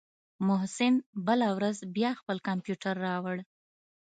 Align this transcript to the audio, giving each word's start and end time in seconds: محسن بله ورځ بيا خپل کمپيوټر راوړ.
محسن 0.47 0.93
بله 1.27 1.47
ورځ 1.57 1.77
بيا 1.95 2.11
خپل 2.19 2.37
کمپيوټر 2.47 2.95
راوړ. 3.07 3.37